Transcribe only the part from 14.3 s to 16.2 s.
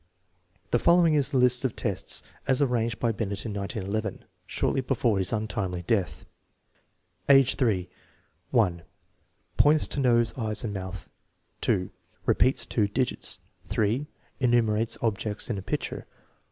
Enumerates objects in a picture.